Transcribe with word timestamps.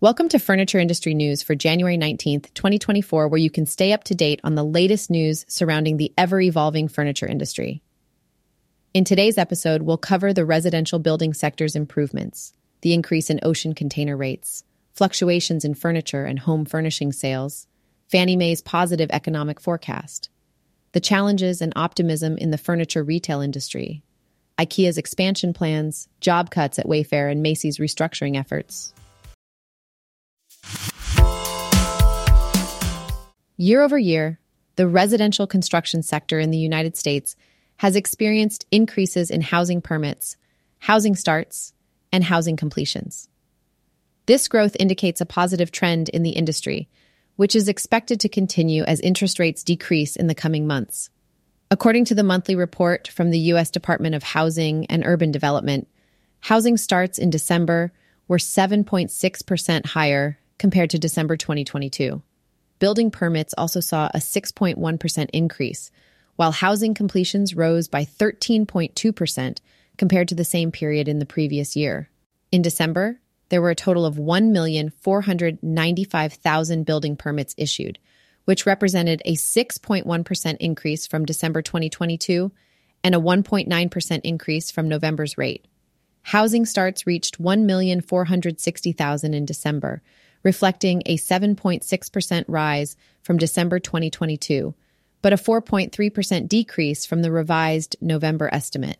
Welcome 0.00 0.28
to 0.28 0.38
Furniture 0.38 0.78
Industry 0.78 1.12
News 1.12 1.42
for 1.42 1.56
January 1.56 1.98
19th, 1.98 2.54
2024, 2.54 3.26
where 3.26 3.36
you 3.36 3.50
can 3.50 3.66
stay 3.66 3.92
up 3.92 4.04
to 4.04 4.14
date 4.14 4.40
on 4.44 4.54
the 4.54 4.62
latest 4.62 5.10
news 5.10 5.44
surrounding 5.48 5.96
the 5.96 6.12
ever 6.16 6.40
evolving 6.40 6.86
furniture 6.86 7.26
industry. 7.26 7.82
In 8.94 9.02
today's 9.02 9.38
episode, 9.38 9.82
we'll 9.82 9.96
cover 9.96 10.32
the 10.32 10.44
residential 10.44 11.00
building 11.00 11.34
sector's 11.34 11.74
improvements, 11.74 12.52
the 12.82 12.94
increase 12.94 13.28
in 13.28 13.40
ocean 13.42 13.74
container 13.74 14.16
rates, 14.16 14.62
fluctuations 14.92 15.64
in 15.64 15.74
furniture 15.74 16.22
and 16.22 16.38
home 16.38 16.64
furnishing 16.64 17.10
sales, 17.10 17.66
Fannie 18.06 18.36
Mae's 18.36 18.62
positive 18.62 19.10
economic 19.10 19.60
forecast, 19.60 20.30
the 20.92 21.00
challenges 21.00 21.60
and 21.60 21.72
optimism 21.74 22.38
in 22.38 22.52
the 22.52 22.56
furniture 22.56 23.02
retail 23.02 23.40
industry, 23.40 24.04
IKEA's 24.60 24.96
expansion 24.96 25.52
plans, 25.52 26.08
job 26.20 26.52
cuts 26.52 26.78
at 26.78 26.86
Wayfair, 26.86 27.32
and 27.32 27.42
Macy's 27.42 27.78
restructuring 27.78 28.38
efforts. 28.38 28.94
Year 33.60 33.82
over 33.82 33.98
year, 33.98 34.38
the 34.76 34.86
residential 34.86 35.48
construction 35.48 36.04
sector 36.04 36.38
in 36.38 36.52
the 36.52 36.58
United 36.58 36.96
States 36.96 37.34
has 37.78 37.96
experienced 37.96 38.66
increases 38.70 39.32
in 39.32 39.40
housing 39.40 39.82
permits, 39.82 40.36
housing 40.78 41.16
starts, 41.16 41.72
and 42.12 42.22
housing 42.22 42.56
completions. 42.56 43.28
This 44.26 44.46
growth 44.46 44.76
indicates 44.78 45.20
a 45.20 45.26
positive 45.26 45.72
trend 45.72 46.08
in 46.08 46.22
the 46.22 46.30
industry, 46.30 46.88
which 47.34 47.56
is 47.56 47.66
expected 47.68 48.20
to 48.20 48.28
continue 48.28 48.84
as 48.84 49.00
interest 49.00 49.40
rates 49.40 49.64
decrease 49.64 50.14
in 50.14 50.28
the 50.28 50.36
coming 50.36 50.68
months. 50.68 51.10
According 51.68 52.04
to 52.06 52.14
the 52.14 52.22
monthly 52.22 52.54
report 52.54 53.08
from 53.08 53.32
the 53.32 53.40
U.S. 53.50 53.72
Department 53.72 54.14
of 54.14 54.22
Housing 54.22 54.86
and 54.86 55.04
Urban 55.04 55.32
Development, 55.32 55.88
housing 56.38 56.76
starts 56.76 57.18
in 57.18 57.28
December 57.28 57.92
were 58.28 58.38
7.6% 58.38 59.86
higher 59.86 60.38
compared 60.58 60.90
to 60.90 60.98
December 61.00 61.36
2022. 61.36 62.22
Building 62.78 63.10
permits 63.10 63.54
also 63.58 63.80
saw 63.80 64.08
a 64.14 64.18
6.1% 64.18 65.30
increase, 65.32 65.90
while 66.36 66.52
housing 66.52 66.94
completions 66.94 67.56
rose 67.56 67.88
by 67.88 68.04
13.2% 68.04 69.58
compared 69.96 70.28
to 70.28 70.34
the 70.34 70.44
same 70.44 70.70
period 70.70 71.08
in 71.08 71.18
the 71.18 71.24
previous 71.26 71.74
year. 71.74 72.08
In 72.52 72.62
December, 72.62 73.18
there 73.48 73.60
were 73.60 73.70
a 73.70 73.74
total 73.74 74.06
of 74.06 74.14
1,495,000 74.16 76.84
building 76.84 77.16
permits 77.16 77.56
issued, 77.58 77.98
which 78.44 78.66
represented 78.66 79.20
a 79.24 79.34
6.1% 79.34 80.56
increase 80.60 81.06
from 81.06 81.24
December 81.24 81.62
2022 81.62 82.52
and 83.02 83.14
a 83.14 83.20
1.9% 83.20 84.20
increase 84.24 84.70
from 84.70 84.88
November's 84.88 85.36
rate. 85.36 85.66
Housing 86.22 86.64
starts 86.66 87.06
reached 87.06 87.40
1,460,000 87.40 89.34
in 89.34 89.44
December, 89.44 90.02
reflecting 90.42 91.02
a 91.06 91.16
7.6% 91.16 92.44
rise 92.48 92.96
from 93.22 93.38
December 93.38 93.78
2022, 93.78 94.74
but 95.22 95.32
a 95.32 95.36
4.3% 95.36 96.48
decrease 96.48 97.06
from 97.06 97.22
the 97.22 97.30
revised 97.30 97.94
November 98.00 98.50
estimate. 98.52 98.98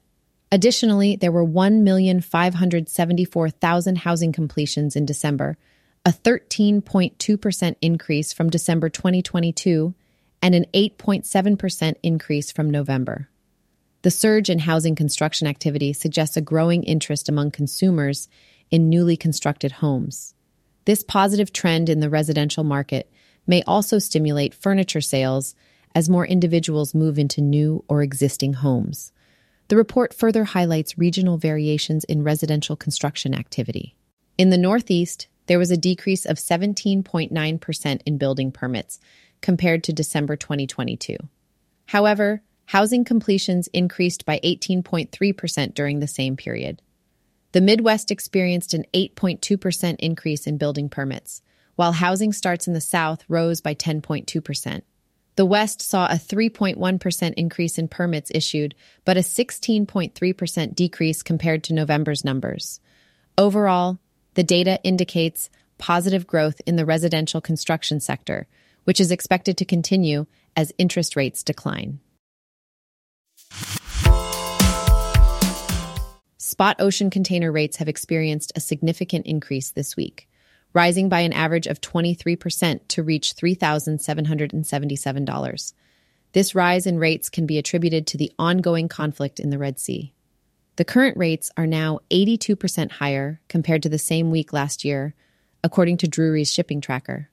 Additionally, 0.50 1.16
there 1.16 1.32
were 1.32 1.44
1,574,000 1.44 3.98
housing 3.98 4.32
completions 4.32 4.96
in 4.96 5.04
December, 5.04 5.58
a 6.04 6.10
13.2% 6.10 7.76
increase 7.82 8.32
from 8.32 8.48
December 8.48 8.88
2022 8.88 9.94
and 10.40 10.54
an 10.54 10.64
8.7% 10.72 11.96
increase 12.02 12.50
from 12.50 12.70
November. 12.70 13.28
The 14.02 14.10
surge 14.10 14.48
in 14.48 14.60
housing 14.60 14.94
construction 14.94 15.48
activity 15.48 15.92
suggests 15.92 16.36
a 16.36 16.40
growing 16.40 16.84
interest 16.84 17.28
among 17.28 17.50
consumers 17.50 18.28
in 18.70 18.88
newly 18.88 19.16
constructed 19.16 19.72
homes. 19.72 20.34
This 20.88 21.02
positive 21.02 21.52
trend 21.52 21.90
in 21.90 22.00
the 22.00 22.08
residential 22.08 22.64
market 22.64 23.12
may 23.46 23.62
also 23.64 23.98
stimulate 23.98 24.54
furniture 24.54 25.02
sales 25.02 25.54
as 25.94 26.08
more 26.08 26.26
individuals 26.26 26.94
move 26.94 27.18
into 27.18 27.42
new 27.42 27.84
or 27.90 28.00
existing 28.00 28.54
homes. 28.54 29.12
The 29.68 29.76
report 29.76 30.14
further 30.14 30.44
highlights 30.44 30.96
regional 30.96 31.36
variations 31.36 32.04
in 32.04 32.24
residential 32.24 32.74
construction 32.74 33.34
activity. 33.34 33.96
In 34.38 34.48
the 34.48 34.56
Northeast, 34.56 35.28
there 35.44 35.58
was 35.58 35.70
a 35.70 35.76
decrease 35.76 36.24
of 36.24 36.38
17.9% 36.38 38.00
in 38.06 38.16
building 38.16 38.50
permits 38.50 38.98
compared 39.42 39.84
to 39.84 39.92
December 39.92 40.36
2022. 40.36 41.18
However, 41.84 42.40
housing 42.64 43.04
completions 43.04 43.68
increased 43.74 44.24
by 44.24 44.40
18.3% 44.42 45.74
during 45.74 45.98
the 45.98 46.08
same 46.08 46.34
period. 46.34 46.80
The 47.52 47.60
Midwest 47.62 48.10
experienced 48.10 48.74
an 48.74 48.84
8.2% 48.92 49.96
increase 49.98 50.46
in 50.46 50.58
building 50.58 50.88
permits, 50.88 51.42
while 51.76 51.92
housing 51.92 52.32
starts 52.32 52.66
in 52.66 52.74
the 52.74 52.80
South 52.80 53.24
rose 53.28 53.60
by 53.60 53.74
10.2%. 53.74 54.82
The 55.36 55.46
West 55.46 55.80
saw 55.80 56.06
a 56.06 56.16
3.1% 56.16 57.34
increase 57.36 57.78
in 57.78 57.88
permits 57.88 58.30
issued, 58.34 58.74
but 59.04 59.16
a 59.16 59.20
16.3% 59.20 60.74
decrease 60.74 61.22
compared 61.22 61.64
to 61.64 61.74
November's 61.74 62.24
numbers. 62.24 62.80
Overall, 63.38 63.98
the 64.34 64.42
data 64.42 64.80
indicates 64.82 65.48
positive 65.78 66.26
growth 66.26 66.60
in 66.66 66.76
the 66.76 66.84
residential 66.84 67.40
construction 67.40 68.00
sector, 68.00 68.48
which 68.84 69.00
is 69.00 69.12
expected 69.12 69.56
to 69.56 69.64
continue 69.64 70.26
as 70.56 70.72
interest 70.76 71.14
rates 71.14 71.44
decline. 71.44 72.00
Spot 76.58 76.74
ocean 76.80 77.08
container 77.08 77.52
rates 77.52 77.76
have 77.76 77.86
experienced 77.86 78.50
a 78.56 78.60
significant 78.60 79.26
increase 79.26 79.70
this 79.70 79.96
week, 79.96 80.28
rising 80.72 81.08
by 81.08 81.20
an 81.20 81.32
average 81.32 81.68
of 81.68 81.80
23% 81.80 82.80
to 82.88 83.02
reach 83.04 83.36
$3,777. 83.36 85.72
This 86.32 86.56
rise 86.56 86.84
in 86.84 86.98
rates 86.98 87.28
can 87.28 87.46
be 87.46 87.58
attributed 87.58 88.08
to 88.08 88.16
the 88.16 88.32
ongoing 88.40 88.88
conflict 88.88 89.38
in 89.38 89.50
the 89.50 89.58
Red 89.58 89.78
Sea. 89.78 90.12
The 90.74 90.84
current 90.84 91.16
rates 91.16 91.52
are 91.56 91.64
now 91.64 92.00
82% 92.10 92.90
higher 92.90 93.40
compared 93.46 93.84
to 93.84 93.88
the 93.88 93.96
same 93.96 94.32
week 94.32 94.52
last 94.52 94.84
year, 94.84 95.14
according 95.62 95.98
to 95.98 96.08
Drewry's 96.08 96.52
shipping 96.52 96.80
tracker. 96.80 97.30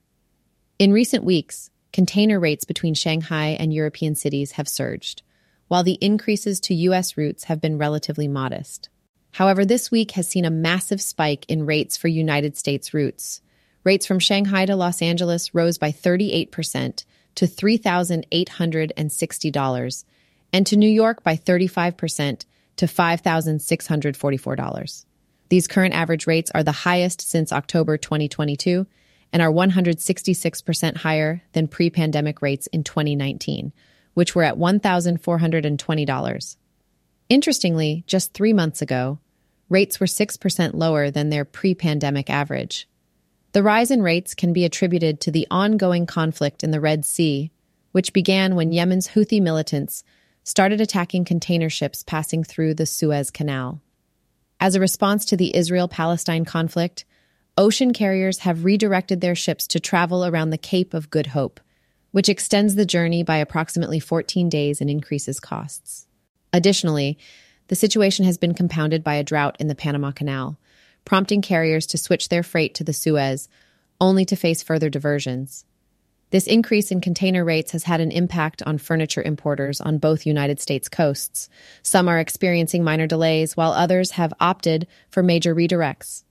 In 0.78 0.92
recent 0.92 1.24
weeks, 1.24 1.72
container 1.92 2.38
rates 2.38 2.64
between 2.64 2.94
Shanghai 2.94 3.56
and 3.58 3.74
European 3.74 4.14
cities 4.14 4.52
have 4.52 4.68
surged, 4.68 5.22
while 5.66 5.82
the 5.82 5.98
increases 6.00 6.60
to 6.60 6.74
U.S. 6.74 7.16
routes 7.16 7.42
have 7.44 7.60
been 7.60 7.76
relatively 7.76 8.28
modest. 8.28 8.88
However, 9.36 9.64
this 9.66 9.90
week 9.90 10.12
has 10.12 10.26
seen 10.26 10.46
a 10.46 10.50
massive 10.50 11.02
spike 11.02 11.44
in 11.46 11.66
rates 11.66 11.98
for 11.98 12.08
United 12.08 12.56
States 12.56 12.94
routes. 12.94 13.42
Rates 13.84 14.06
from 14.06 14.18
Shanghai 14.18 14.64
to 14.64 14.76
Los 14.76 15.02
Angeles 15.02 15.54
rose 15.54 15.76
by 15.76 15.92
38% 15.92 17.04
to 17.34 17.46
$3,860, 17.46 20.04
and 20.54 20.66
to 20.66 20.74
New 20.74 20.88
York 20.88 21.22
by 21.22 21.36
35% 21.36 22.46
to 22.76 22.86
$5,644. 22.86 25.04
These 25.50 25.68
current 25.68 25.92
average 25.92 26.26
rates 26.26 26.50
are 26.54 26.62
the 26.62 26.72
highest 26.72 27.20
since 27.20 27.52
October 27.52 27.98
2022 27.98 28.86
and 29.34 29.42
are 29.42 29.52
166% 29.52 30.96
higher 30.96 31.42
than 31.52 31.68
pre 31.68 31.90
pandemic 31.90 32.40
rates 32.40 32.68
in 32.68 32.84
2019, 32.84 33.74
which 34.14 34.34
were 34.34 34.44
at 34.44 34.56
$1,420. 34.56 36.56
Interestingly, 37.28 38.04
just 38.06 38.32
three 38.32 38.54
months 38.54 38.80
ago, 38.80 39.18
rates 39.68 40.00
were 40.00 40.06
6% 40.06 40.74
lower 40.74 41.10
than 41.10 41.30
their 41.30 41.44
pre 41.44 41.74
pandemic 41.74 42.30
average. 42.30 42.88
The 43.52 43.62
rise 43.62 43.90
in 43.90 44.02
rates 44.02 44.34
can 44.34 44.52
be 44.52 44.64
attributed 44.64 45.20
to 45.22 45.30
the 45.30 45.46
ongoing 45.50 46.06
conflict 46.06 46.62
in 46.62 46.70
the 46.70 46.80
Red 46.80 47.04
Sea, 47.04 47.50
which 47.92 48.12
began 48.12 48.54
when 48.54 48.72
Yemen's 48.72 49.08
Houthi 49.08 49.40
militants 49.40 50.04
started 50.44 50.80
attacking 50.80 51.24
container 51.24 51.70
ships 51.70 52.02
passing 52.02 52.44
through 52.44 52.74
the 52.74 52.86
Suez 52.86 53.30
Canal. 53.30 53.80
As 54.60 54.74
a 54.74 54.80
response 54.80 55.24
to 55.26 55.36
the 55.36 55.54
Israel 55.56 55.88
Palestine 55.88 56.44
conflict, 56.44 57.04
ocean 57.58 57.92
carriers 57.92 58.40
have 58.40 58.64
redirected 58.64 59.20
their 59.20 59.34
ships 59.34 59.66
to 59.68 59.80
travel 59.80 60.24
around 60.24 60.50
the 60.50 60.58
Cape 60.58 60.94
of 60.94 61.10
Good 61.10 61.28
Hope, 61.28 61.60
which 62.10 62.28
extends 62.28 62.74
the 62.74 62.86
journey 62.86 63.22
by 63.22 63.38
approximately 63.38 64.00
14 64.00 64.48
days 64.48 64.80
and 64.80 64.88
increases 64.88 65.40
costs. 65.40 66.06
Additionally, 66.52 67.18
the 67.68 67.74
situation 67.74 68.24
has 68.24 68.38
been 68.38 68.54
compounded 68.54 69.02
by 69.02 69.14
a 69.14 69.24
drought 69.24 69.56
in 69.58 69.68
the 69.68 69.74
Panama 69.74 70.10
Canal, 70.10 70.58
prompting 71.04 71.42
carriers 71.42 71.86
to 71.86 71.98
switch 71.98 72.28
their 72.28 72.42
freight 72.42 72.74
to 72.74 72.84
the 72.84 72.92
Suez, 72.92 73.48
only 74.00 74.24
to 74.24 74.36
face 74.36 74.62
further 74.62 74.90
diversions. 74.90 75.64
This 76.30 76.46
increase 76.46 76.90
in 76.90 77.00
container 77.00 77.44
rates 77.44 77.70
has 77.70 77.84
had 77.84 78.00
an 78.00 78.10
impact 78.10 78.62
on 78.64 78.78
furniture 78.78 79.22
importers 79.22 79.80
on 79.80 79.98
both 79.98 80.26
United 80.26 80.60
States 80.60 80.88
coasts. 80.88 81.48
Some 81.82 82.08
are 82.08 82.18
experiencing 82.18 82.82
minor 82.82 83.06
delays, 83.06 83.56
while 83.56 83.72
others 83.72 84.12
have 84.12 84.34
opted 84.40 84.88
for 85.08 85.22
major 85.22 85.54
redirects. 85.54 86.24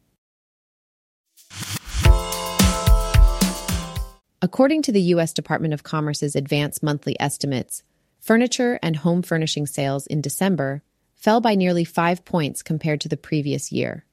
According 4.42 4.82
to 4.84 4.92
the 4.92 5.02
U.S. 5.02 5.34
Department 5.34 5.74
of 5.74 5.84
Commerce's 5.84 6.36
advanced 6.36 6.84
monthly 6.84 7.20
estimates, 7.20 7.82
furniture 8.20 8.78
and 8.84 8.98
home 8.98 9.22
furnishing 9.22 9.66
sales 9.66 10.06
in 10.08 10.22
December 10.22 10.84
fell 11.26 11.42
by 11.42 11.56
nearly 11.56 11.84
five 11.84 12.24
points 12.24 12.62
compared 12.62 13.02
to 13.02 13.10
the 13.10 13.18
previous 13.18 13.72
year. 13.72 14.06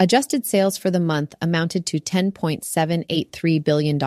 Adjusted 0.00 0.44
sales 0.44 0.76
for 0.76 0.90
the 0.90 0.98
month 0.98 1.32
amounted 1.40 1.86
to 1.86 2.00
$10.783 2.00 3.62
billion, 3.62 4.02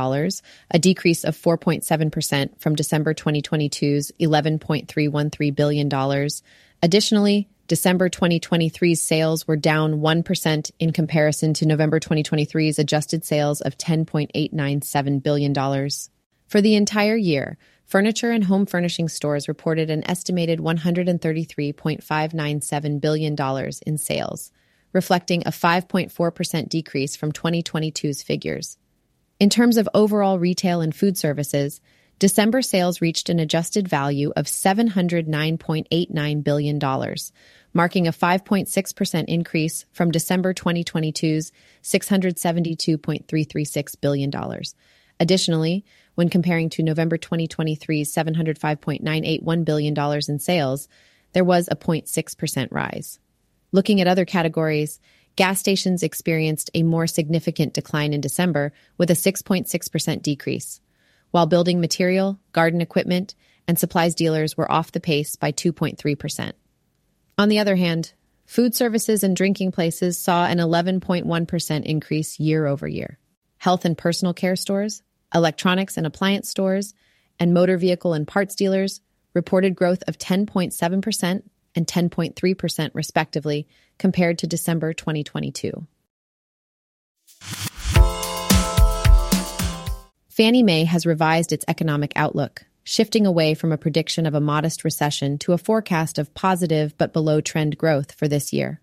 a 0.70 0.78
decrease 0.80 1.24
of 1.24 1.38
4.7% 1.38 2.60
from 2.60 2.76
December 2.76 3.14
2022's 3.14 4.12
$11.313 4.20 5.56
billion. 5.56 6.30
Additionally, 6.84 7.48
December 7.68 8.10
2023's 8.10 9.00
sales 9.00 9.48
were 9.48 9.56
down 9.56 10.02
1% 10.02 10.72
in 10.80 10.92
comparison 10.92 11.54
to 11.54 11.66
November 11.66 11.98
2023's 12.02 12.78
adjusted 12.78 13.24
sales 13.24 13.62
of 13.62 13.78
$10.897 13.78 15.24
billion. 15.24 15.54
For 16.50 16.60
the 16.60 16.76
entire 16.76 17.16
year, 17.16 17.58
furniture 17.88 18.30
and 18.30 18.44
home 18.44 18.68
furnishing 18.68 19.10
stores 19.10 19.48
reported 19.48 19.90
an 19.90 20.08
estimated 20.08 20.60
$133.597 20.60 23.02
billion 23.02 23.36
in 23.86 23.98
sales 23.98 24.52
reflecting 24.94 25.44
a 25.46 25.52
5.4% 25.52 26.70
decrease 26.70 27.16
from 27.16 27.32
2022's 27.32 28.24
figures. 28.24 28.80
In 29.40 29.52
terms 29.52 29.78
of 29.78 29.88
overall 29.94 30.40
retail 30.40 30.82
and 30.82 30.96
food 30.96 31.20
services, 31.20 31.80
December 32.20 32.64
sales 32.64 33.00
reached 33.00 33.30
an 33.30 33.40
adjusted 33.40 33.88
value 33.88 34.34
of 34.36 34.46
$709.89 34.46 36.44
billion, 36.44 36.80
marking 37.74 38.08
a 38.08 38.12
5.6% 38.12 39.26
increase 39.28 39.86
from 39.92 40.10
December 40.10 40.56
2022's 40.56 41.52
$672.336 41.84 44.02
billion. 44.02 44.32
Additionally, 45.20 45.84
when 46.18 46.30
comparing 46.30 46.68
to 46.68 46.82
November 46.82 47.16
2023's 47.16 48.12
$705.981 48.12 49.64
billion 49.64 49.96
in 50.28 50.40
sales, 50.40 50.88
there 51.34 51.44
was 51.44 51.68
a 51.70 51.76
0.6% 51.76 52.68
rise. 52.72 53.20
Looking 53.72 54.02
at 54.02 54.08
other 54.08 54.26
categories, 54.26 55.00
gas 55.36 55.60
stations 55.60 56.02
experienced 56.02 56.72
a 56.74 56.82
more 56.82 57.06
significant 57.06 57.76
decline 57.76 58.14
in 58.14 58.22
December 58.22 58.74
with 58.98 59.12
a 59.12 59.14
6.6% 59.14 60.24
decrease, 60.24 60.82
while 61.30 61.46
building 61.46 61.80
material, 61.80 62.40
garden 62.52 62.82
equipment, 62.82 63.36
and 63.68 63.78
supplies 63.78 64.16
dealers 64.16 64.58
were 64.58 64.72
off 64.72 64.94
the 64.94 65.00
pace 65.00 65.36
by 65.36 65.52
2.3%. 65.52 66.54
On 67.38 67.48
the 67.48 67.60
other 67.60 67.76
hand, 67.76 68.14
food 68.48 68.74
services 68.74 69.24
and 69.24 69.36
drinking 69.36 69.72
places 69.72 70.18
saw 70.18 70.48
an 70.48 70.58
11.1% 70.58 71.84
increase 71.84 72.40
year 72.40 72.66
over 72.66 72.88
year. 72.88 73.20
Health 73.60 73.86
and 73.86 73.96
personal 73.96 74.34
care 74.34 74.56
stores, 74.56 75.04
electronics 75.34 75.98
and 75.98 76.08
appliance 76.08 76.50
stores, 76.50 76.94
and 77.40 77.54
motor 77.54 77.78
vehicle 77.78 78.14
and 78.14 78.28
parts 78.28 78.56
dealers 78.56 79.02
reported 79.34 79.76
growth 79.76 80.04
of 80.08 80.18
10.7% 80.18 81.44
and 81.76 81.88
10.3%, 81.88 82.90
respectively, 82.94 83.68
compared 84.00 84.40
to 84.40 84.48
December 84.48 84.94
2022. 84.94 85.86
Fannie 90.30 90.64
Mae 90.64 90.84
has 90.84 91.06
revised 91.06 91.52
its 91.52 91.66
economic 91.68 92.14
outlook, 92.16 92.64
shifting 92.84 93.26
away 93.26 93.54
from 93.54 93.72
a 93.72 93.78
prediction 93.78 94.26
of 94.26 94.34
a 94.34 94.40
modest 94.40 94.84
recession 94.84 95.38
to 95.40 95.54
a 95.54 95.58
forecast 95.58 96.18
of 96.18 96.34
positive 96.34 96.96
but 96.98 97.12
below 97.12 97.42
trend 97.42 97.78
growth 97.78 98.12
for 98.12 98.28
this 98.28 98.54
year. 98.54 98.80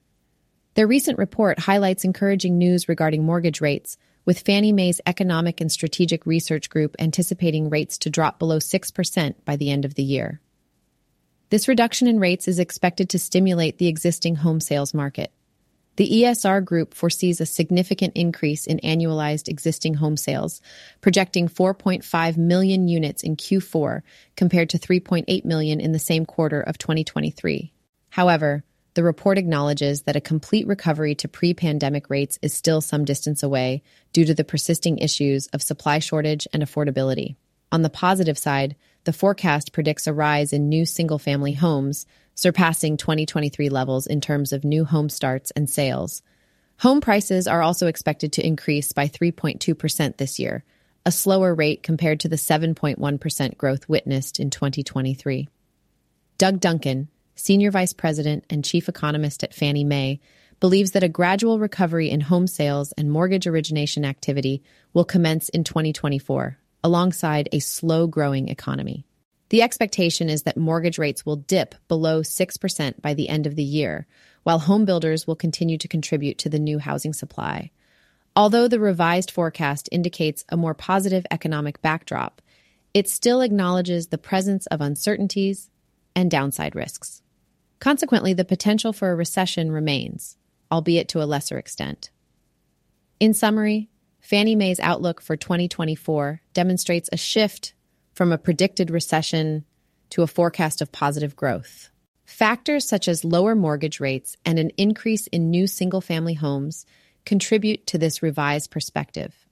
Their 0.75 0.89
recent 0.89 1.19
report 1.19 1.61
highlights 1.61 2.05
encouraging 2.05 2.59
news 2.59 2.89
regarding 2.89 3.25
mortgage 3.25 3.61
rates, 3.61 3.97
with 4.25 4.41
Fannie 4.41 4.73
Mae's 4.73 5.01
Economic 5.07 5.61
and 5.61 5.71
Strategic 5.71 6.27
Research 6.27 6.71
Group 6.71 6.97
anticipating 6.99 7.71
rates 7.71 7.99
to 7.99 8.11
drop 8.11 8.39
below 8.39 8.59
6% 8.59 9.35
by 9.45 9.57
the 9.57 9.71
end 9.71 9.85
of 9.85 9.95
the 9.95 10.03
year. 10.03 10.41
This 11.51 11.69
reduction 11.69 12.09
in 12.09 12.19
rates 12.19 12.49
is 12.49 12.59
expected 12.59 13.11
to 13.11 13.19
stimulate 13.19 13.79
the 13.79 13.89
existing 13.89 14.37
home 14.37 14.61
sales 14.61 14.95
market. 14.95 15.33
The 15.97 16.09
ESR 16.09 16.65
Group 16.65 16.93
foresees 16.93 17.41
a 17.41 17.47
significant 17.47 18.15
increase 18.17 18.67
in 18.67 18.79
annualized 18.79 19.49
existing 19.49 19.95
home 19.95 20.17
sales, 20.17 20.61
projecting 21.01 21.49
4.5 21.49 22.37
million 22.37 22.89
units 22.89 23.23
in 23.23 23.37
Q4 23.37 24.03
compared 24.37 24.71
to 24.71 24.79
3.8 24.79 25.45
million 25.45 25.81
in 25.81 25.93
the 25.93 26.01
same 26.01 26.27
quarter 26.27 26.61
of 26.61 26.79
2023. 26.79 27.73
However, 28.11 28.65
the 28.95 29.03
report 29.03 29.39
acknowledges 29.39 30.03
that 30.03 30.17
a 30.17 30.21
complete 30.21 30.67
recovery 30.67 31.15
to 31.17 31.29
pre 31.29 31.53
pandemic 31.53 32.09
rates 32.09 32.39
is 32.43 32.55
still 32.55 32.81
some 32.81 33.05
distance 33.05 33.43
away 33.43 33.83
due 34.13 34.25
to 34.25 34.35
the 34.35 34.45
persisting 34.45 34.99
issues 34.99 35.49
of 35.49 35.63
supply 35.63 35.99
shortage 35.99 36.47
and 36.53 36.63
affordability. 36.63 37.37
On 37.73 37.83
the 37.83 37.91
positive 37.91 38.39
side, 38.39 38.77
the 39.03 39.13
forecast 39.13 39.73
predicts 39.73 40.07
a 40.07 40.13
rise 40.13 40.53
in 40.53 40.69
new 40.69 40.87
single 40.87 41.19
family 41.19 41.53
homes, 41.53 42.07
surpassing 42.35 42.97
2023 42.97 43.69
levels 43.69 44.07
in 44.07 44.21
terms 44.21 44.53
of 44.53 44.65
new 44.65 44.85
home 44.85 45.09
starts 45.09 45.51
and 45.53 45.69
sales. 45.69 46.23
Home 46.79 47.01
prices 47.01 47.47
are 47.47 47.63
also 47.63 47.89
expected 47.89 48.33
to 48.33 48.47
increase 48.47 48.93
by 48.93 49.09
3.2% 49.09 50.17
this 50.17 50.39
year, 50.39 50.65
a 51.05 51.13
slower 51.13 51.55
rate 51.55 51.83
compared 51.83 52.21
to 52.21 52.29
the 52.29 52.37
7.1% 52.37 53.57
growth 53.57 53.89
witnessed 53.89 54.41
in 54.41 54.51
2023. 54.51 55.49
Doug 56.39 56.61
Duncan, 56.61 57.09
Senior 57.35 57.71
Vice 57.71 57.93
President 57.93 58.45
and 58.49 58.65
Chief 58.65 58.89
Economist 58.89 59.43
at 59.43 59.55
Fannie 59.55 59.85
Mae, 59.85 60.21
believes 60.61 60.93
that 60.93 61.03
a 61.03 61.09
gradual 61.09 61.59
recovery 61.59 62.11
in 62.11 62.21
home 62.21 62.47
sales 62.47 62.93
and 62.93 63.11
mortgage 63.11 63.47
origination 63.47 64.05
activity 64.05 64.63
will 64.93 65.05
commence 65.05 65.49
in 65.51 65.65
2024 65.65 66.59
alongside 66.83 67.49
a 67.51 67.59
slow 67.59 68.07
growing 68.07 68.49
economy. 68.49 69.05
The 69.49 69.63
expectation 69.63 70.29
is 70.29 70.43
that 70.45 70.57
mortgage 70.57 70.99
rates 70.99 71.25
will 71.25 71.37
dip 71.37 71.75
below 71.89 72.21
6% 72.21 73.03
by 73.03 73.15
the 73.15 73.29
end 73.29 73.47
of 73.47 73.57
the 73.57 73.63
year, 73.63 74.07
while 74.43 74.59
home 74.59 74.85
builders 74.85 75.27
will 75.27 75.37
continue 75.37 75.79
to 75.79 75.89
contribute 75.89 76.39
to 76.39 76.49
the 76.49 76.59
new 76.59 76.79
housing 76.79 77.13
supply. 77.13 77.71
Although 78.37 78.69
the 78.69 78.81
revised 78.81 79.31
forecast 79.31 79.89
indicates 79.93 80.45
a 80.49 80.57
more 80.57 80.75
positive 80.75 81.27
economic 81.31 81.81
backdrop, 81.83 82.43
it 82.93 83.09
still 83.09 83.41
acknowledges 83.41 84.09
the 84.09 84.19
presence 84.19 84.67
of 84.67 84.81
uncertainties 84.81 85.71
and 86.17 86.31
downside 86.31 86.75
risks. 86.75 87.23
Consequently, 87.85 88.33
the 88.33 88.47
potential 88.47 88.95
for 88.95 89.11
a 89.11 89.15
recession 89.15 89.71
remains, 89.71 90.39
albeit 90.73 91.07
to 91.07 91.23
a 91.23 91.29
lesser 91.29 91.59
extent. 91.59 92.09
In 93.21 93.35
summary, 93.35 93.91
Fannie 94.21 94.55
Mae's 94.55 94.81
outlook 94.81 95.21
for 95.21 95.37
2024 95.37 96.41
demonstrates 96.55 97.11
a 97.13 97.19
shift 97.19 97.75
from 98.15 98.33
a 98.33 98.39
predicted 98.39 98.91
recession 98.91 99.67
to 100.09 100.23
a 100.23 100.27
forecast 100.27 100.81
of 100.81 100.93
positive 100.93 101.37
growth. 101.37 101.91
Factors 102.25 102.89
such 102.89 103.07
as 103.07 103.23
lower 103.23 103.55
mortgage 103.55 104.01
rates 104.01 104.39
and 104.47 104.59
an 104.59 104.71
increase 104.79 105.27
in 105.27 105.51
new 105.51 105.67
single 105.67 106.01
family 106.01 106.33
homes 106.33 106.87
contribute 107.27 107.87
to 107.89 107.99
this 107.99 108.23
revised 108.23 108.71
perspective. 108.71 109.47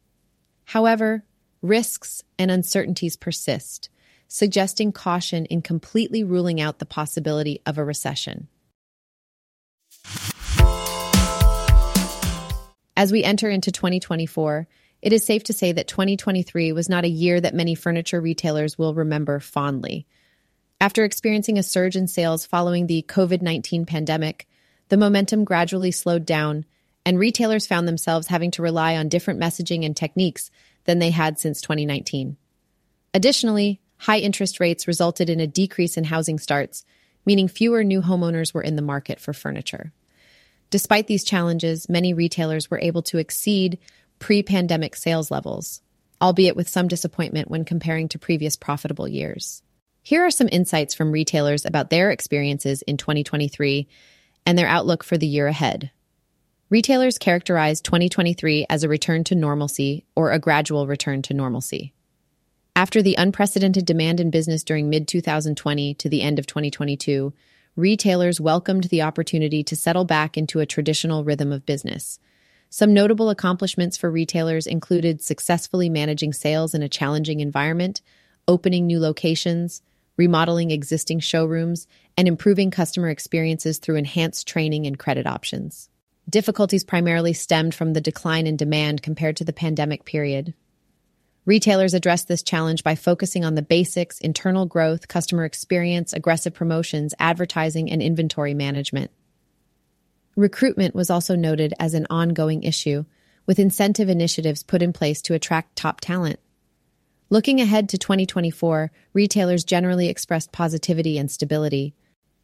However, 0.65 1.27
risks 1.61 2.23
and 2.39 2.51
uncertainties 2.51 3.15
persist, 3.15 3.91
suggesting 4.33 4.93
caution 4.93 5.45
in 5.45 5.61
completely 5.61 6.25
ruling 6.25 6.59
out 6.59 6.79
the 6.79 6.87
possibility 6.87 7.61
of 7.67 7.77
a 7.77 7.85
recession. 7.85 8.49
As 12.97 13.12
we 13.12 13.23
enter 13.23 13.51
into 13.51 13.71
2024, 13.71 14.67
it 15.03 15.12
is 15.12 15.23
safe 15.23 15.45
to 15.45 15.53
say 15.53 15.73
that 15.73 15.87
2023 15.87 16.73
was 16.73 16.89
not 16.89 17.05
a 17.05 17.09
year 17.09 17.43
that 17.43 17.55
many 17.55 17.75
furniture 17.75 18.23
retailers 18.23 18.79
will 18.79 18.95
remember 18.95 19.39
fondly. 19.39 20.07
After 20.81 21.05
experiencing 21.05 21.59
a 21.59 21.62
surge 21.62 21.95
in 21.95 22.09
sales 22.09 22.47
following 22.47 22.87
the 22.87 23.05
COVID 23.07 23.43
19 23.43 23.85
pandemic, 23.85 24.49
the 24.89 24.97
momentum 24.97 25.45
gradually 25.45 25.91
slowed 25.91 26.25
down, 26.25 26.65
and 27.05 27.19
retailers 27.19 27.67
found 27.67 27.87
themselves 27.87 28.29
having 28.29 28.51
to 28.53 28.62
rely 28.62 28.97
on 28.97 29.11
different 29.11 29.41
messaging 29.41 29.85
and 29.85 29.95
techniques 29.95 30.51
than 30.85 31.01
they 31.01 31.11
had 31.11 31.39
since 31.39 31.61
2019. 31.61 32.39
Additionally, 33.12 33.82
high 34.03 34.19
interest 34.19 34.59
rates 34.59 34.89
resulted 34.89 35.31
in 35.31 35.39
a 35.39 35.47
decrease 35.47 35.97
in 35.97 36.03
housing 36.03 36.37
starts, 36.37 36.85
meaning 37.25 37.47
fewer 37.47 37.85
new 37.85 38.03
homeowners 38.03 38.53
were 38.53 38.63
in 38.63 38.75
the 38.75 38.83
market 38.83 39.21
for 39.21 39.33
furniture. 39.33 39.93
Despite 40.71 41.07
these 41.07 41.23
challenges, 41.23 41.89
many 41.89 42.13
retailers 42.13 42.69
were 42.69 42.81
able 42.81 43.03
to 43.03 43.19
exceed 43.19 43.79
pre 44.19 44.43
pandemic 44.43 44.97
sales 44.97 45.31
levels, 45.31 45.83
albeit 46.21 46.57
with 46.57 46.69
some 46.69 46.89
disappointment 46.89 47.49
when 47.49 47.65
comparing 47.65 48.09
to 48.09 48.19
previous 48.19 48.57
profitable 48.57 49.07
years. 49.07 49.63
Here 50.03 50.27
are 50.27 50.33
some 50.33 50.49
insights 50.51 50.95
from 50.95 51.13
retailers 51.13 51.65
about 51.65 51.91
their 51.91 52.11
experiences 52.11 52.83
in 52.83 52.97
2023 52.97 53.87
and 54.45 54.59
their 54.59 54.67
outlook 54.67 55.05
for 55.05 55.17
the 55.17 55.29
year 55.29 55.47
ahead. 55.47 55.93
Retailers 56.71 57.19
characterized 57.19 57.85
2023 57.85 58.67
as 58.69 58.83
a 58.83 58.89
return 58.89 59.23
to 59.25 59.37
normalcy 59.37 60.05
or 60.17 60.33
a 60.33 60.41
gradual 60.41 60.89
return 60.89 61.23
to 61.23 61.35
normalcy. 61.35 61.95
After 62.75 63.02
the 63.02 63.17
unprecedented 63.19 63.85
demand 63.85 64.19
in 64.19 64.31
business 64.31 64.64
during 64.64 64.88
mid 64.88 65.07
2020 65.07 65.93
to 65.95 66.09
the 66.09 66.23
end 66.23 66.38
of 66.38 66.47
2022, 66.47 67.35
retailers 67.76 68.41
welcomed 68.41 68.85
the 68.85 69.02
opportunity 69.02 69.62
to 69.62 69.76
settle 69.76 70.07
back 70.07 70.38
into 70.38 70.59
a 70.61 70.67
traditional 70.67 71.23
rhythm 71.23 71.52
of 71.52 71.67
business. 71.67 72.19
Some 72.71 72.95
notable 72.95 73.29
accomplishments 73.29 73.99
for 73.99 74.11
retailers 74.11 74.67
included 74.67 75.21
successfully 75.21 75.91
managing 75.91 76.33
sales 76.33 76.73
in 76.73 76.83
a 76.83 76.88
challenging 76.88 77.41
environment, 77.41 78.00
opening 78.49 78.87
new 78.87 78.99
locations, 78.99 79.83
remodeling 80.17 80.71
existing 80.71 81.21
showrooms, 81.21 81.87
and 82.17 82.26
improving 82.26 82.71
customer 82.71 83.11
experiences 83.11 83.79
through 83.79 83.97
enhanced 83.97 84.49
training 84.49 84.87
and 84.87 84.99
credit 84.99 85.26
options. 85.26 85.91
Difficulties 86.26 86.85
primarily 86.85 87.35
stemmed 87.35 87.75
from 87.75 87.93
the 87.93 88.00
decline 88.00 88.47
in 88.47 88.57
demand 88.57 89.02
compared 89.02 89.37
to 89.37 89.45
the 89.45 89.52
pandemic 89.52 90.07
period. 90.07 90.55
Retailers 91.45 91.93
addressed 91.93 92.29
this 92.29 92.43
challenge 92.43 92.85
by 92.85 92.95
focusing 92.95 93.45
on 93.45 93.57
the 93.57 93.63
basics 93.63 94.19
internal 94.21 94.65
growth, 94.65 95.09
customer 95.09 95.45
experience, 95.45 96.13
aggressive 96.13 96.55
promotions, 96.55 97.15
advertising, 97.19 97.91
and 97.91 98.01
inventory 98.01 98.55
management. 98.55 99.11
Recruitment 100.37 100.95
was 100.95 101.11
also 101.11 101.35
noted 101.35 101.75
as 101.81 101.95
an 101.95 102.07
ongoing 102.09 102.63
issue, 102.63 103.05
with 103.45 103.59
incentive 103.59 104.09
initiatives 104.09 104.63
put 104.63 104.83
in 104.83 104.93
place 104.93 105.21
to 105.23 105.35
attract 105.35 105.75
top 105.75 106.01
talent. 106.01 106.39
Looking 107.29 107.61
ahead 107.61 107.89
to 107.89 107.99
2024, 107.99 108.93
retailers 109.13 109.65
generally 109.65 110.09
expressed 110.09 110.53
positivity 110.53 111.19
and 111.19 111.31
stability, 111.31 111.95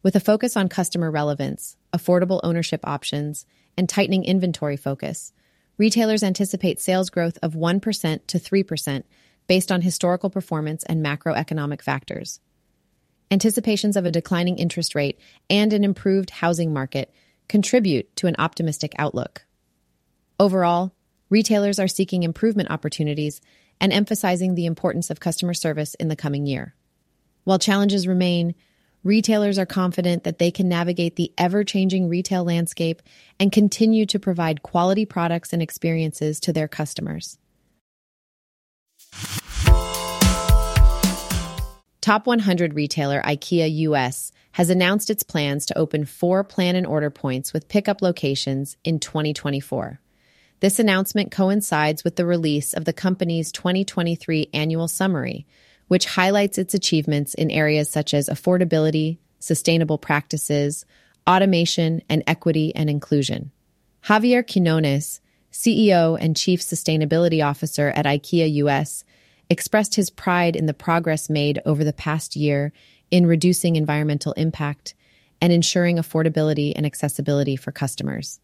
with 0.03 0.15
a 0.15 0.19
focus 0.19 0.57
on 0.57 0.67
customer 0.67 1.09
relevance, 1.09 1.77
affordable 1.93 2.41
ownership 2.43 2.81
options, 2.83 3.45
and 3.77 3.87
tightening 3.87 4.25
inventory 4.25 4.75
focus. 4.75 5.31
Retailers 5.79 6.23
anticipate 6.23 6.81
sales 6.81 7.09
growth 7.09 7.39
of 7.41 7.53
1% 7.53 8.27
to 8.27 8.37
3% 8.37 9.03
based 9.47 9.71
on 9.71 9.81
historical 9.81 10.29
performance 10.29 10.83
and 10.83 11.03
macroeconomic 11.03 11.81
factors. 11.81 12.41
Anticipations 13.31 13.95
of 13.95 14.05
a 14.05 14.11
declining 14.11 14.57
interest 14.57 14.93
rate 14.93 15.17
and 15.49 15.71
an 15.71 15.85
improved 15.85 16.31
housing 16.31 16.73
market 16.73 17.13
contribute 17.47 18.13
to 18.17 18.27
an 18.27 18.35
optimistic 18.37 18.91
outlook. 18.99 19.45
Overall, 20.37 20.93
retailers 21.29 21.79
are 21.79 21.87
seeking 21.87 22.23
improvement 22.23 22.69
opportunities 22.69 23.39
and 23.79 23.93
emphasizing 23.93 24.55
the 24.55 24.65
importance 24.65 25.09
of 25.09 25.21
customer 25.21 25.53
service 25.53 25.95
in 25.95 26.09
the 26.09 26.15
coming 26.17 26.45
year. 26.45 26.75
While 27.45 27.57
challenges 27.57 28.05
remain, 28.05 28.53
retailers 29.03 29.57
are 29.57 29.65
confident 29.65 30.23
that 30.23 30.39
they 30.39 30.51
can 30.51 30.67
navigate 30.67 31.15
the 31.15 31.31
ever 31.37 31.63
changing 31.63 32.09
retail 32.09 32.43
landscape 32.43 33.01
and 33.39 33.51
continue 33.51 34.05
to 34.05 34.19
provide 34.19 34.63
quality 34.63 35.05
products 35.05 35.53
and 35.53 35.61
experiences 35.61 36.39
to 36.39 36.53
their 36.53 36.67
customers. 36.67 37.37
Top 42.01 42.25
100 42.25 42.73
retailer 42.73 43.21
IKEA 43.21 43.75
US 43.79 44.31
has 44.53 44.69
announced 44.69 45.09
its 45.09 45.23
plans 45.23 45.65
to 45.67 45.77
open 45.77 46.05
four 46.05 46.43
plan 46.43 46.75
and 46.75 46.87
order 46.87 47.09
points 47.09 47.53
with 47.53 47.67
pickup 47.67 48.01
locations 48.01 48.77
in 48.83 48.99
2024. 48.99 49.99
This 50.59 50.79
announcement 50.79 51.31
coincides 51.31 52.03
with 52.03 52.15
the 52.15 52.25
release 52.25 52.73
of 52.73 52.85
the 52.85 52.93
company's 52.93 53.51
2023 53.51 54.49
annual 54.53 54.87
summary, 54.87 55.45
which 55.89 56.05
highlights 56.05 56.57
its 56.57 56.73
achievements 56.73 57.33
in 57.33 57.51
areas 57.51 57.89
such 57.89 58.13
as 58.13 58.29
affordability, 58.29 59.17
sustainable 59.39 59.97
practices, 59.97 60.85
automation, 61.27 62.01
and 62.07 62.23
equity 62.25 62.73
and 62.75 62.89
inclusion. 62.89 63.51
Javier 64.03 64.45
Quinones, 64.45 65.19
CEO 65.51 66.17
and 66.21 66.37
Chief 66.37 66.61
Sustainability 66.61 67.43
Officer 67.43 67.89
at 67.89 68.05
IKEA 68.05 68.53
US, 68.65 69.03
expressed 69.49 69.95
his 69.95 70.11
pride 70.11 70.55
in 70.55 70.67
the 70.67 70.75
progress 70.75 71.27
made 71.29 71.59
over 71.65 71.83
the 71.83 71.91
past 71.91 72.35
year 72.35 72.71
in 73.09 73.25
reducing 73.25 73.75
environmental 73.75 74.33
impact 74.33 74.93
and 75.41 75.51
ensuring 75.51 75.97
affordability 75.97 76.71
and 76.75 76.85
accessibility 76.85 77.55
for 77.55 77.71
customers. 77.71 78.39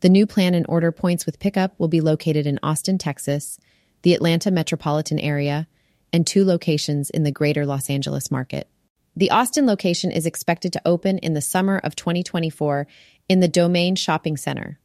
The 0.00 0.08
new 0.08 0.26
plan 0.26 0.54
and 0.54 0.66
order 0.68 0.90
points 0.90 1.24
with 1.24 1.38
pickup 1.38 1.78
will 1.78 1.86
be 1.86 2.00
located 2.00 2.48
in 2.48 2.58
Austin, 2.64 2.98
Texas, 2.98 3.60
the 4.02 4.14
Atlanta 4.14 4.50
metropolitan 4.50 5.20
area, 5.20 5.68
and 6.12 6.26
two 6.26 6.44
locations 6.44 7.10
in 7.10 7.22
the 7.22 7.32
greater 7.32 7.66
Los 7.66 7.90
Angeles 7.90 8.30
market. 8.30 8.68
The 9.14 9.30
Austin 9.30 9.66
location 9.66 10.10
is 10.10 10.26
expected 10.26 10.72
to 10.72 10.82
open 10.86 11.18
in 11.18 11.34
the 11.34 11.40
summer 11.40 11.78
of 11.78 11.94
2024 11.96 12.86
in 13.28 13.40
the 13.40 13.48
Domain 13.48 13.94
Shopping 13.94 14.36
Center. 14.36 14.78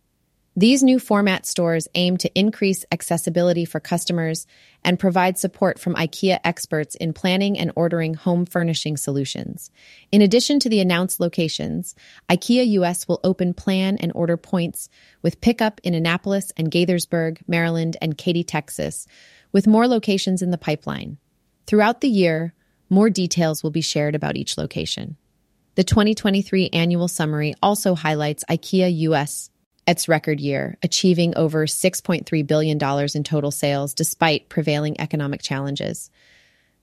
These 0.57 0.81
new 0.81 0.97
format 0.97 1.45
stores 1.45 1.87
aim 1.93 2.17
to 2.17 2.31
increase 2.33 2.83
accessibility 2.91 3.63
for 3.63 3.79
customers 3.79 4.47
and 4.83 4.97
provide 4.97 5.37
support 5.37 5.77
from 5.77 5.93
IKEA 5.93 6.39
experts 6.43 6.95
in 6.95 7.13
planning 7.13 7.59
and 7.59 7.71
ordering 7.75 8.15
home 8.15 8.47
furnishing 8.47 8.97
solutions. 8.97 9.69
In 10.11 10.23
addition 10.23 10.59
to 10.61 10.69
the 10.69 10.79
announced 10.79 11.19
locations, 11.19 11.93
IKEA 12.27 12.67
US 12.69 13.07
will 13.07 13.19
open 13.23 13.53
plan 13.53 13.97
and 13.97 14.11
order 14.15 14.35
points 14.35 14.89
with 15.21 15.41
pickup 15.41 15.79
in 15.83 15.93
Annapolis 15.93 16.51
and 16.57 16.71
Gaithersburg, 16.71 17.37
Maryland, 17.47 17.95
and 18.01 18.17
Katy, 18.17 18.43
Texas, 18.43 19.05
with 19.51 19.67
more 19.67 19.87
locations 19.87 20.41
in 20.41 20.51
the 20.51 20.57
pipeline. 20.57 21.17
Throughout 21.65 22.01
the 22.01 22.09
year, 22.09 22.53
more 22.89 23.09
details 23.09 23.63
will 23.63 23.71
be 23.71 23.81
shared 23.81 24.15
about 24.15 24.37
each 24.37 24.57
location. 24.57 25.17
The 25.75 25.83
2023 25.83 26.69
annual 26.73 27.07
summary 27.07 27.53
also 27.61 27.95
highlights 27.95 28.43
IKEA 28.49 28.97
US 28.99 29.49
its 29.87 30.09
record 30.09 30.41
year, 30.41 30.77
achieving 30.83 31.35
over 31.37 31.65
$6.3 31.65 32.45
billion 32.45 32.77
in 33.15 33.23
total 33.23 33.51
sales 33.51 33.93
despite 33.93 34.49
prevailing 34.49 34.99
economic 34.99 35.41
challenges. 35.41 36.11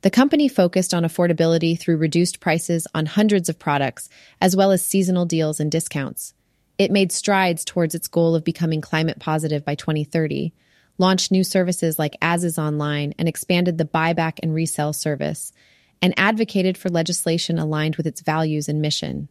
The 0.01 0.11
company 0.11 0.49
focused 0.49 0.95
on 0.95 1.05
affordability 1.05 1.79
through 1.79 1.99
reduced 1.99 2.41
prices 2.41 2.87
on 2.95 3.07
hundreds 3.07 3.49
of 3.49 3.59
products, 3.59 4.09
as 4.41 4.57
well 4.57 4.71
as 4.71 4.85
seasonal 4.85 5.27
deals 5.27 5.61
and 5.61 5.71
discounts. 5.71 6.35
It 6.79 6.91
made 6.91 7.13
strides 7.13 7.65
towards 7.65 7.95
its 7.95 8.09
goal 8.09 8.35
of 8.35 8.43
becoming 8.43 8.81
climate 8.81 9.21
positive 9.21 9.65
by 9.65 9.75
2030, 9.75 10.53
launched 10.99 11.33
new 11.33 11.45
services 11.45 11.99
like 11.99 12.17
As 12.23 12.45
is 12.45 12.59
Online, 12.59 13.15
and 13.19 13.29
expanded 13.29 13.79
the 13.79 13.85
buyback 13.85 14.39
and 14.43 14.55
resell 14.55 14.93
service, 14.93 15.53
and 16.01 16.15
advocated 16.17 16.77
for 16.77 16.89
legislation 16.89 17.59
aligned 17.59 17.97
with 17.97 18.07
its 18.07 18.21
values 18.21 18.69
and 18.69 18.81
mission. 18.81 19.29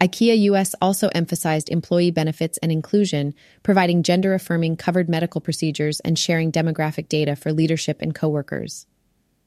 IKEA 0.00 0.40
US 0.42 0.74
also 0.80 1.10
emphasized 1.14 1.68
employee 1.68 2.10
benefits 2.10 2.58
and 2.58 2.72
inclusion, 2.72 3.34
providing 3.62 4.02
gender 4.02 4.32
affirming 4.32 4.76
covered 4.76 5.10
medical 5.10 5.42
procedures 5.42 6.00
and 6.00 6.18
sharing 6.18 6.50
demographic 6.50 7.08
data 7.08 7.36
for 7.36 7.52
leadership 7.52 8.00
and 8.00 8.14
coworkers. 8.14 8.86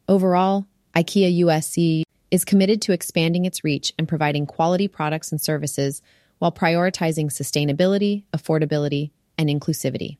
Overall, 0.07 0.67
IKEA 0.95 1.39
USC 1.39 2.03
is 2.29 2.45
committed 2.45 2.83
to 2.83 2.93
expanding 2.93 3.45
its 3.45 3.63
reach 3.63 3.93
and 3.97 4.07
providing 4.07 4.45
quality 4.45 4.87
products 4.87 5.31
and 5.31 5.41
services 5.41 6.03
while 6.37 6.51
prioritizing 6.51 7.27
sustainability, 7.27 8.23
affordability, 8.31 9.09
and 9.37 9.49
inclusivity. 9.49 10.17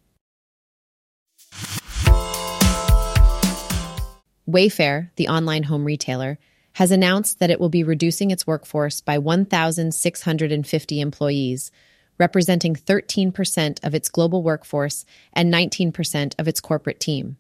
Wayfair, 4.47 5.09
the 5.15 5.27
online 5.27 5.63
home 5.63 5.85
retailer, 5.85 6.38
has 6.73 6.91
announced 6.91 7.39
that 7.39 7.51
it 7.51 7.59
will 7.59 7.69
be 7.69 7.83
reducing 7.83 8.31
its 8.31 8.47
workforce 8.47 9.00
by 9.00 9.17
1,650 9.17 11.01
employees, 11.01 11.71
representing 12.17 12.75
13% 12.75 13.83
of 13.83 13.93
its 13.93 14.09
global 14.09 14.43
workforce 14.43 15.05
and 15.33 15.53
19% 15.53 16.33
of 16.39 16.47
its 16.47 16.59
corporate 16.59 17.00
team. 17.00 17.38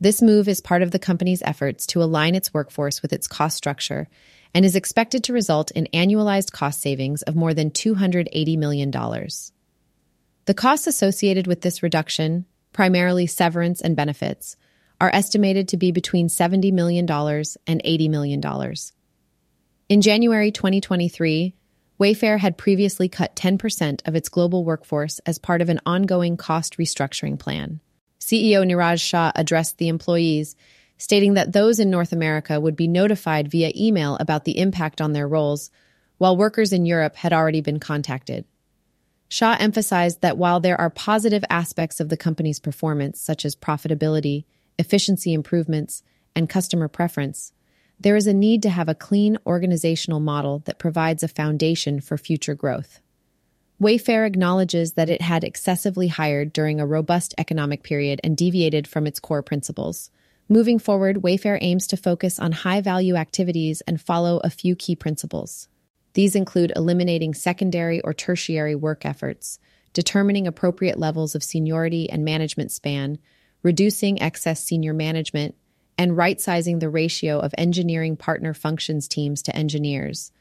This 0.00 0.22
move 0.22 0.48
is 0.48 0.60
part 0.60 0.82
of 0.82 0.90
the 0.90 0.98
company's 0.98 1.42
efforts 1.42 1.86
to 1.88 2.02
align 2.02 2.34
its 2.34 2.52
workforce 2.52 3.02
with 3.02 3.12
its 3.12 3.28
cost 3.28 3.56
structure 3.56 4.08
and 4.54 4.64
is 4.64 4.74
expected 4.74 5.22
to 5.24 5.32
result 5.32 5.70
in 5.70 5.88
annualized 5.94 6.52
cost 6.52 6.80
savings 6.80 7.22
of 7.22 7.36
more 7.36 7.54
than 7.54 7.70
$280 7.70 8.58
million. 8.58 8.90
The 8.90 10.54
costs 10.54 10.88
associated 10.88 11.46
with 11.46 11.60
this 11.60 11.82
reduction, 11.82 12.46
primarily 12.72 13.26
severance 13.26 13.80
and 13.80 13.94
benefits, 13.94 14.56
are 15.02 15.10
estimated 15.12 15.66
to 15.66 15.76
be 15.76 15.90
between 15.90 16.28
$70 16.28 16.72
million 16.72 17.10
and 17.10 17.82
$80 17.82 18.08
million. 18.08 18.40
In 19.88 20.00
January 20.00 20.52
2023, 20.52 21.56
Wayfair 21.98 22.38
had 22.38 22.56
previously 22.56 23.08
cut 23.08 23.34
10% 23.34 24.06
of 24.06 24.14
its 24.14 24.28
global 24.28 24.64
workforce 24.64 25.18
as 25.26 25.40
part 25.40 25.60
of 25.60 25.68
an 25.68 25.80
ongoing 25.84 26.36
cost 26.36 26.78
restructuring 26.78 27.36
plan. 27.36 27.80
CEO 28.20 28.64
Niraj 28.64 29.00
Shah 29.02 29.32
addressed 29.34 29.78
the 29.78 29.88
employees, 29.88 30.54
stating 30.98 31.34
that 31.34 31.52
those 31.52 31.80
in 31.80 31.90
North 31.90 32.12
America 32.12 32.60
would 32.60 32.76
be 32.76 32.86
notified 32.86 33.50
via 33.50 33.72
email 33.74 34.16
about 34.20 34.44
the 34.44 34.56
impact 34.56 35.00
on 35.00 35.12
their 35.12 35.26
roles, 35.26 35.72
while 36.18 36.36
workers 36.36 36.72
in 36.72 36.86
Europe 36.86 37.16
had 37.16 37.32
already 37.32 37.60
been 37.60 37.80
contacted. 37.80 38.44
Shah 39.28 39.56
emphasized 39.58 40.20
that 40.20 40.38
while 40.38 40.60
there 40.60 40.80
are 40.80 40.90
positive 40.90 41.44
aspects 41.50 41.98
of 41.98 42.08
the 42.08 42.16
company's 42.16 42.60
performance, 42.60 43.20
such 43.20 43.44
as 43.44 43.56
profitability, 43.56 44.44
efficiency 44.78 45.32
improvements, 45.32 46.02
and 46.34 46.48
customer 46.48 46.88
preference, 46.88 47.52
there 48.00 48.16
is 48.16 48.26
a 48.26 48.34
need 48.34 48.62
to 48.62 48.70
have 48.70 48.88
a 48.88 48.94
clean 48.94 49.38
organizational 49.46 50.18
model 50.18 50.60
that 50.64 50.78
provides 50.78 51.22
a 51.22 51.28
foundation 51.28 52.00
for 52.00 52.18
future 52.18 52.54
growth. 52.54 53.00
Wayfair 53.80 54.26
acknowledges 54.26 54.92
that 54.92 55.10
it 55.10 55.22
had 55.22 55.44
excessively 55.44 56.08
hired 56.08 56.52
during 56.52 56.80
a 56.80 56.86
robust 56.86 57.34
economic 57.38 57.82
period 57.82 58.20
and 58.22 58.36
deviated 58.36 58.86
from 58.86 59.06
its 59.06 59.20
core 59.20 59.42
principles. 59.42 60.10
Moving 60.48 60.78
forward, 60.78 61.22
Wayfair 61.22 61.58
aims 61.60 61.86
to 61.88 61.96
focus 61.96 62.38
on 62.38 62.52
high 62.52 62.80
value 62.80 63.16
activities 63.16 63.80
and 63.82 64.00
follow 64.00 64.38
a 64.38 64.50
few 64.50 64.76
key 64.76 64.96
principles. 64.96 65.68
These 66.14 66.36
include 66.36 66.72
eliminating 66.76 67.34
secondary 67.34 68.00
or 68.00 68.12
tertiary 68.12 68.74
work 68.74 69.06
efforts, 69.06 69.58
determining 69.92 70.46
appropriate 70.46 70.98
levels 70.98 71.34
of 71.34 71.42
seniority 71.42 72.10
and 72.10 72.24
management 72.24 72.70
span, 72.70 73.18
reducing 73.62 74.20
excess 74.20 74.62
senior 74.62 74.92
management, 74.92 75.54
and 75.98 76.16
right 76.16 76.40
sizing 76.40 76.78
the 76.78 76.88
ratio 76.88 77.38
of 77.38 77.54
engineering 77.58 78.16
partner 78.16 78.54
functions 78.54 79.06
teams 79.06 79.42
to 79.42 79.54
engineers. 79.54 80.32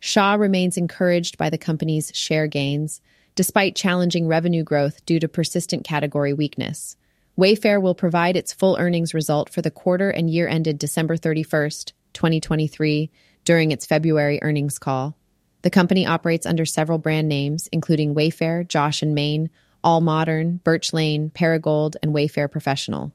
Shah 0.00 0.34
remains 0.34 0.76
encouraged 0.76 1.38
by 1.38 1.50
the 1.50 1.58
company's 1.58 2.12
share 2.14 2.46
gains, 2.46 3.00
despite 3.34 3.76
challenging 3.76 4.26
revenue 4.26 4.62
growth 4.62 5.04
due 5.06 5.20
to 5.20 5.28
persistent 5.28 5.84
category 5.84 6.32
weakness. 6.32 6.96
Wayfair 7.38 7.80
will 7.80 7.94
provide 7.94 8.36
its 8.36 8.52
full 8.52 8.76
earnings 8.78 9.12
result 9.12 9.50
for 9.50 9.62
the 9.62 9.70
quarter 9.70 10.10
and 10.10 10.30
year 10.30 10.48
ended 10.48 10.78
December 10.78 11.16
31st, 11.16 11.92
2023, 12.14 13.10
during 13.44 13.72
its 13.72 13.86
February 13.86 14.38
earnings 14.42 14.78
call. 14.78 15.16
The 15.62 15.70
company 15.70 16.06
operates 16.06 16.46
under 16.46 16.64
several 16.64 16.98
brand 16.98 17.28
names, 17.28 17.68
including 17.72 18.14
Wayfair, 18.14 18.66
Joss 18.66 19.02
and 19.02 19.14
Main, 19.14 19.50
All 19.86 20.00
Modern, 20.00 20.56
Birch 20.64 20.92
Lane, 20.92 21.30
Perigold, 21.30 21.94
and 22.02 22.12
Wayfair 22.12 22.50
Professional. 22.50 23.12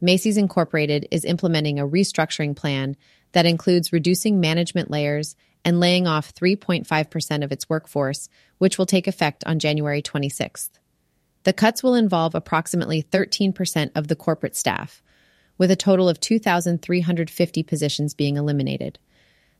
Macy's 0.00 0.38
Incorporated 0.38 1.06
is 1.10 1.26
implementing 1.26 1.78
a 1.78 1.86
restructuring 1.86 2.56
plan 2.56 2.96
that 3.32 3.44
includes 3.44 3.92
reducing 3.92 4.40
management 4.40 4.90
layers 4.90 5.36
and 5.66 5.80
laying 5.80 6.06
off 6.06 6.34
3.5% 6.34 7.44
of 7.44 7.52
its 7.52 7.68
workforce, 7.68 8.30
which 8.56 8.78
will 8.78 8.86
take 8.86 9.06
effect 9.06 9.44
on 9.44 9.58
January 9.58 10.00
26th. 10.00 10.70
The 11.42 11.52
cuts 11.52 11.82
will 11.82 11.94
involve 11.94 12.34
approximately 12.34 13.02
13% 13.02 13.90
of 13.94 14.08
the 14.08 14.16
corporate 14.16 14.56
staff, 14.56 15.02
with 15.58 15.70
a 15.70 15.76
total 15.76 16.08
of 16.08 16.20
2,350 16.20 17.62
positions 17.64 18.14
being 18.14 18.38
eliminated. 18.38 18.98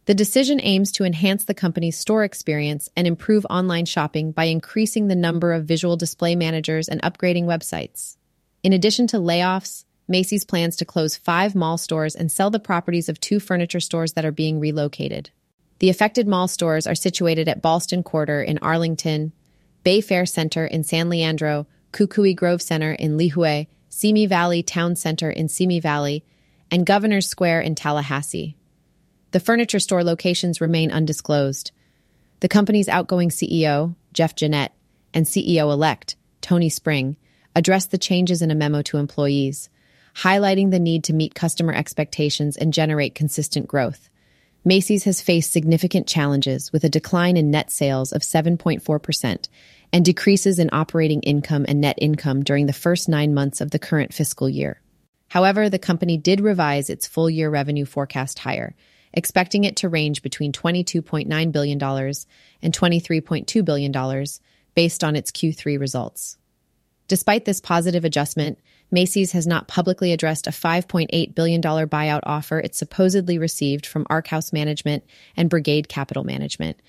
The 0.06 0.14
decision 0.14 0.60
aims 0.62 0.92
to 0.92 1.04
enhance 1.04 1.44
the 1.44 1.54
company's 1.54 1.98
store 1.98 2.24
experience 2.24 2.90
and 2.94 3.06
improve 3.06 3.46
online 3.48 3.86
shopping 3.86 4.32
by 4.32 4.44
increasing 4.44 5.08
the 5.08 5.14
number 5.14 5.54
of 5.54 5.64
visual 5.64 5.96
display 5.96 6.36
managers 6.36 6.88
and 6.88 7.00
upgrading 7.00 7.44
websites. 7.44 8.18
In 8.62 8.74
addition 8.74 9.06
to 9.08 9.16
layoffs, 9.16 9.84
Macy's 10.06 10.44
plans 10.44 10.76
to 10.76 10.84
close 10.84 11.16
five 11.16 11.54
mall 11.54 11.78
stores 11.78 12.14
and 12.14 12.30
sell 12.30 12.50
the 12.50 12.60
properties 12.60 13.08
of 13.08 13.18
two 13.18 13.40
furniture 13.40 13.80
stores 13.80 14.12
that 14.12 14.26
are 14.26 14.32
being 14.32 14.60
relocated. 14.60 15.30
The 15.78 15.88
affected 15.88 16.28
mall 16.28 16.48
stores 16.48 16.86
are 16.86 16.94
situated 16.94 17.48
at 17.48 17.62
Ballston 17.62 18.04
Quarter 18.04 18.42
in 18.42 18.58
Arlington, 18.58 19.32
Bay 19.84 20.02
Fair 20.02 20.26
Center 20.26 20.66
in 20.66 20.84
San 20.84 21.08
Leandro, 21.08 21.66
Kukui 21.92 22.36
Grove 22.36 22.60
Center 22.60 22.92
in 22.92 23.16
Lihue, 23.16 23.66
Simi 23.88 24.26
Valley 24.26 24.62
Town 24.62 24.96
Center 24.96 25.30
in 25.30 25.48
Simi 25.48 25.80
Valley, 25.80 26.24
and 26.70 26.84
Governor's 26.84 27.26
Square 27.26 27.62
in 27.62 27.74
Tallahassee. 27.74 28.56
The 29.34 29.40
furniture 29.40 29.80
store 29.80 30.04
locations 30.04 30.60
remain 30.60 30.92
undisclosed. 30.92 31.72
The 32.38 32.48
company's 32.48 32.88
outgoing 32.88 33.30
CEO, 33.30 33.96
Jeff 34.12 34.36
Gennette, 34.36 34.72
and 35.12 35.26
CEO 35.26 35.72
elect, 35.72 36.14
Tony 36.40 36.68
Spring, 36.68 37.16
addressed 37.56 37.90
the 37.90 37.98
changes 37.98 38.42
in 38.42 38.52
a 38.52 38.54
memo 38.54 38.80
to 38.82 38.96
employees 38.96 39.70
highlighting 40.18 40.70
the 40.70 40.78
need 40.78 41.02
to 41.02 41.12
meet 41.12 41.34
customer 41.34 41.72
expectations 41.72 42.56
and 42.56 42.72
generate 42.72 43.16
consistent 43.16 43.66
growth. 43.66 44.08
Macy's 44.64 45.02
has 45.02 45.20
faced 45.20 45.50
significant 45.50 46.06
challenges 46.06 46.72
with 46.72 46.84
a 46.84 46.88
decline 46.88 47.36
in 47.36 47.50
net 47.50 47.72
sales 47.72 48.12
of 48.12 48.22
7.4% 48.22 49.48
and 49.92 50.04
decreases 50.04 50.60
in 50.60 50.70
operating 50.72 51.22
income 51.22 51.64
and 51.66 51.80
net 51.80 51.98
income 52.00 52.44
during 52.44 52.66
the 52.66 52.72
first 52.72 53.08
nine 53.08 53.34
months 53.34 53.60
of 53.60 53.72
the 53.72 53.80
current 53.80 54.14
fiscal 54.14 54.48
year. 54.48 54.80
However, 55.26 55.68
the 55.68 55.80
company 55.80 56.16
did 56.16 56.40
revise 56.40 56.88
its 56.88 57.08
full 57.08 57.28
year 57.28 57.50
revenue 57.50 57.84
forecast 57.84 58.38
higher, 58.38 58.76
expecting 59.14 59.64
it 59.64 59.76
to 59.76 59.88
range 59.88 60.22
between 60.22 60.52
$22.9 60.52 61.52
billion 61.52 61.82
and 61.82 62.74
$23.2 62.74 63.64
billion 63.64 64.26
based 64.74 65.04
on 65.04 65.16
its 65.16 65.30
Q3 65.30 65.80
results. 65.80 66.36
Despite 67.06 67.44
this 67.44 67.60
positive 67.60 68.04
adjustment, 68.04 68.58
Macy's 68.90 69.32
has 69.32 69.46
not 69.46 69.68
publicly 69.68 70.12
addressed 70.12 70.46
a 70.46 70.50
$5.8 70.50 71.34
billion 71.34 71.62
buyout 71.62 72.20
offer 72.24 72.58
it 72.60 72.74
supposedly 72.74 73.38
received 73.38 73.86
from 73.86 74.04
Arkhouse 74.06 74.52
Management 74.52 75.04
and 75.36 75.50
Brigade 75.50 75.88
Capital 75.88 76.24
Management. 76.24 76.80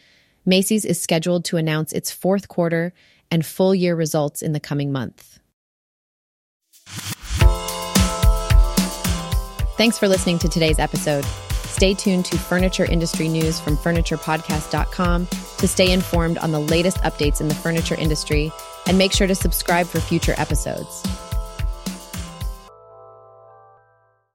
Macy's 0.46 0.86
is 0.86 1.02
scheduled 1.02 1.46
to 1.46 1.58
announce 1.58 1.94
its 1.94 2.12
fourth 2.12 2.48
quarter 2.48 2.94
and 3.32 3.46
full 3.46 3.74
year 3.74 3.96
results 3.96 4.42
in 4.42 4.54
the 4.54 4.60
coming 4.60 4.92
month. 4.92 5.40
Thanks 9.78 10.00
for 10.00 10.08
listening 10.08 10.40
to 10.40 10.48
today's 10.48 10.80
episode. 10.80 11.26
Stay 11.76 11.94
tuned 11.94 12.24
to 12.24 12.38
furniture 12.38 12.86
industry 12.86 13.28
news 13.28 13.60
from 13.60 13.76
FurniturePodcast.com 13.76 15.28
to 15.58 15.68
stay 15.68 15.92
informed 15.92 16.38
on 16.38 16.54
the 16.54 16.60
latest 16.62 17.00
updates 17.00 17.42
in 17.42 17.50
the 17.50 17.54
furniture 17.54 17.96
industry 17.96 18.50
and 18.88 18.98
make 18.98 19.12
sure 19.12 19.28
to 19.28 19.36
subscribe 19.36 19.86
for 19.86 20.00
future 20.00 20.36
episodes. 20.38 21.04